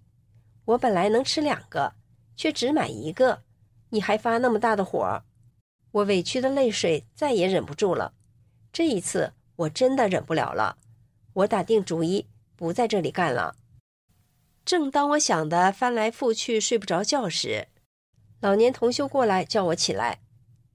[0.63, 1.93] 我本来能吃两个，
[2.37, 3.43] 却只买一个，
[3.89, 5.23] 你还发那么大的火，
[5.91, 8.13] 我委屈的泪水再也忍不住了。
[8.71, 10.77] 这一次我真的忍不了了，
[11.33, 13.57] 我打定主意不在这里干了。
[14.63, 17.67] 正当我想的翻来覆去睡不着觉时，
[18.41, 20.19] 老年同修过来叫我起来，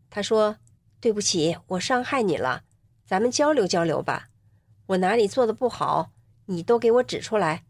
[0.09, 0.59] 他说
[1.01, 2.63] ：“对不起，我伤害你了，
[3.05, 4.29] 咱们交流交流吧。
[4.87, 6.13] 我哪里做的不好，
[6.45, 7.65] 你都给我指出来；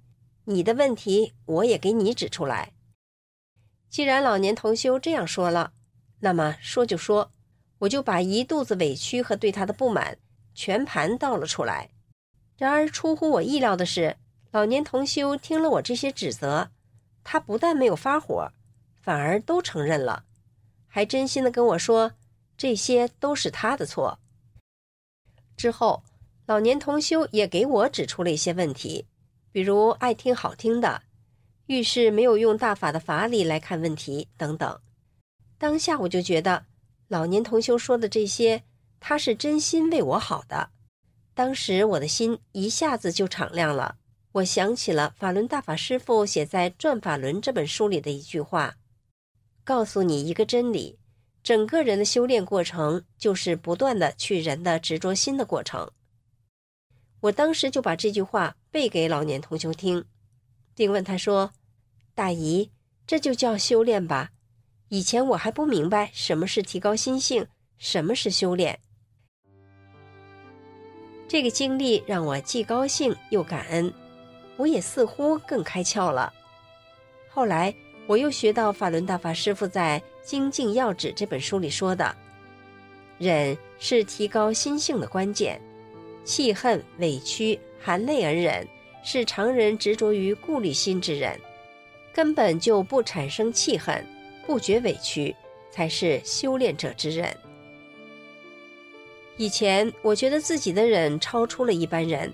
[0.45, 2.75] 你的问题，我也给你指出来。
[3.89, 5.73] 既然老年同修这样说了，
[6.21, 7.33] 那么说就说，
[7.79, 10.19] 我就把一肚子委屈和对他的不满
[10.55, 11.89] 全盘道了出来。
[12.59, 14.19] 然而出乎我意料的是，
[14.51, 16.71] 老年同修听了我这些指责，
[17.25, 18.53] 他不但没有发火。”
[19.07, 20.25] 反而都承认了，
[20.89, 22.15] 还真心的跟我说，
[22.57, 24.19] 这些都是他的错。
[25.57, 26.03] 之后，
[26.47, 29.07] 老年同修也给我指出了一些问题，
[29.53, 31.03] 比如爱听好听的，
[31.67, 34.81] 遇事没有用大法的法理来看问题等等。
[35.57, 36.67] 当下我就觉得，
[37.07, 38.65] 老年同修说的这些，
[38.99, 40.71] 他是真心为我好的。
[41.33, 43.99] 当时我的心一下子就敞亮了。
[44.33, 48.75] 我想起了法轮大法师父写在《转法轮》这本书里的一句话。
[49.67, 50.97] 告诉你一个真理：
[51.43, 55.91] 整个人的修炼过程就是不断的去人的执着心的过程。
[57.19, 60.05] 我当时就把这句话背给老年同修听，
[60.77, 61.51] 并问他说
[62.15, 62.71] ：“大姨，
[63.09, 64.31] 这就叫修炼吧？
[64.89, 67.45] 以前我还不明白什么是提高心性，
[67.77, 68.79] 什么是修炼。”
[71.27, 73.93] 这个经历让我既高兴又感恩，
[74.57, 76.33] 我也似乎更开窍了。
[77.29, 77.75] 后来。
[78.07, 82.17] 我又学到法轮大法师父在《精进要旨》这本书里说的
[83.19, 85.61] ：“忍是提高心性的关键，
[86.25, 88.67] 气恨、委屈、含泪而忍，
[89.03, 91.37] 是常人执着于顾虑心之忍，
[92.13, 94.07] 根本就不产生气恨，
[94.47, 95.35] 不觉委屈，
[95.73, 97.37] 才是修炼者之忍。”
[99.37, 102.33] 以前我觉得自己的忍超出了一般人，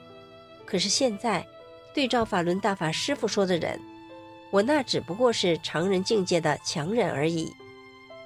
[0.67, 1.45] 可是现在，
[1.95, 3.81] 对照法轮大法师父说的忍。
[4.53, 7.51] 我那只不过是常人境界的强忍而已，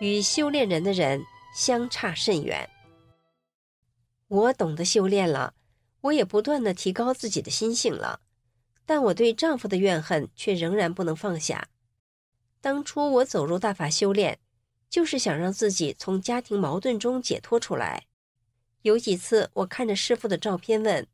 [0.00, 1.24] 与修炼人的人
[1.54, 2.68] 相差甚远。
[4.26, 5.54] 我懂得修炼了，
[6.00, 8.18] 我也不断的提高自己的心性了，
[8.84, 11.68] 但我对丈夫的怨恨却仍然不能放下。
[12.60, 14.40] 当初我走入大法修炼，
[14.90, 18.02] 就是想让自己从家庭矛盾中解脱出来。
[18.82, 21.06] 有几次，我看着师傅的照片问：“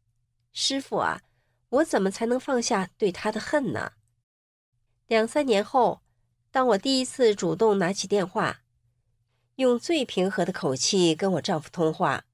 [0.54, 1.20] 师傅啊，
[1.68, 3.92] 我怎么才能放下对他的恨呢？”
[5.12, 6.00] 两三年后，
[6.50, 8.62] 当我第一次主动拿起电话，
[9.56, 12.24] 用最平和的口气跟我丈夫通话，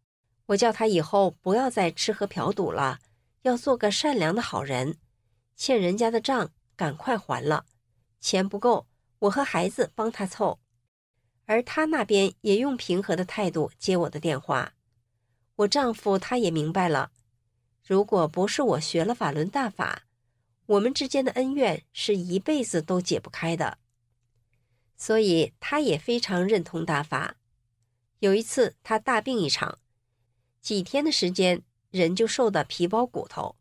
[0.46, 3.00] 我叫他以后不要再吃喝嫖赌了，
[3.42, 4.96] 要做个善良的好人，
[5.56, 7.64] 欠人家的账赶快还了，
[8.20, 8.86] 钱不够，
[9.18, 10.60] 我和孩子帮他凑。
[11.46, 14.74] 而他那边也用平和的态度接我的电话，
[15.56, 17.10] 我丈夫他也明白了，
[17.84, 20.04] 如果不是我学了法轮大法。
[20.68, 23.78] 我们之间的恩怨是一辈子都解不开的，
[24.96, 27.36] 所以他也非常认同大法。
[28.18, 29.78] 有一次，她大病一场，
[30.60, 33.56] 几天的时间，人就瘦得皮包骨头。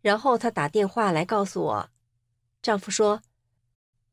[0.00, 1.90] 然后她打电话来告诉我，
[2.60, 3.22] 丈夫说：“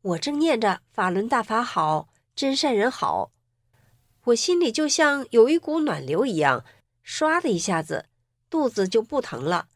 [0.02, 3.32] 我正念着法轮大法好，真善人好，
[4.26, 6.64] 我心里就像有一股暖流一样，
[7.04, 8.06] 唰的一下子，
[8.52, 9.68] 肚子就不疼了。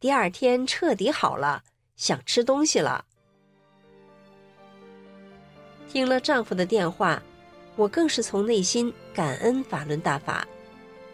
[0.00, 1.62] 第二天彻底好了，
[2.02, 3.04] 想吃东西了。”
[5.88, 7.22] 听了丈夫的电话，
[7.76, 10.44] 我更是从内心感恩法轮大法。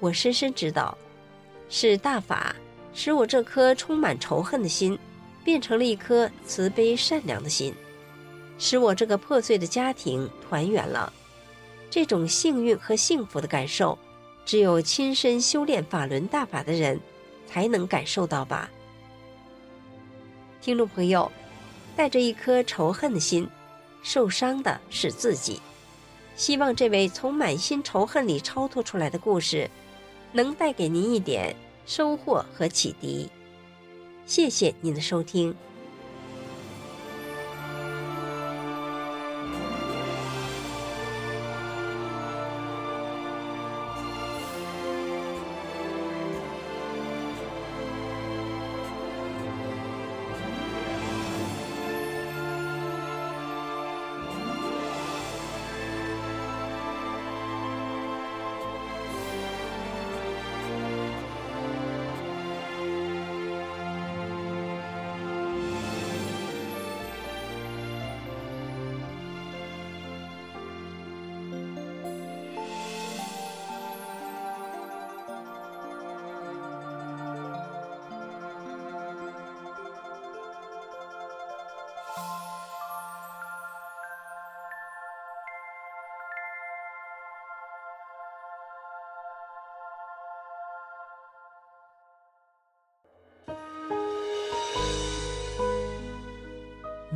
[0.01, 0.97] 我深深知道，
[1.69, 2.57] 是大法
[2.95, 4.99] 使我这颗充满仇恨的心，
[5.45, 7.75] 变成了一颗慈悲善良的心，
[8.59, 11.13] 使我这个破碎的家庭团圆了。
[11.91, 13.99] 这种幸运和幸福的感受，
[14.47, 16.99] 只有亲身修炼法轮大法的人，
[17.47, 18.71] 才能感受到吧。
[20.61, 21.31] 听众朋友，
[21.97, 23.49] 带着一颗仇恨的心。
[24.03, 25.61] 受伤的是自己，
[26.37, 29.69] 希望这位从满心仇恨里超脱出来的故事，
[30.33, 31.55] 能带给您一点
[31.85, 33.29] 收获和启迪。
[34.25, 35.55] 谢谢您的收听。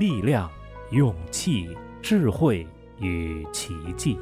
[0.02, 0.50] 力量、
[0.90, 1.68] 勇气、
[2.02, 2.66] 智慧
[2.98, 4.18] 与奇迹，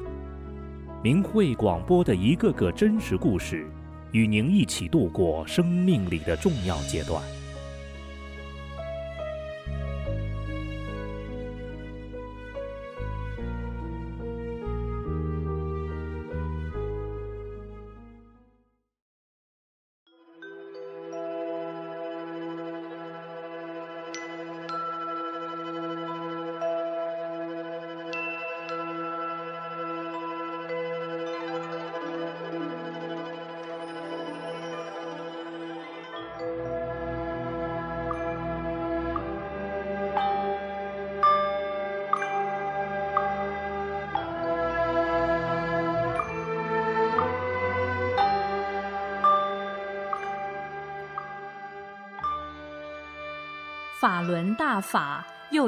[1.03, 3.67] 明慧广播的一个个真实故事，
[4.13, 7.25] 与您一起度过生命里的重要阶段。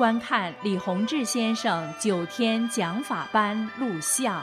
[0.00, 4.42] 观看李洪志先生九天讲法班录像。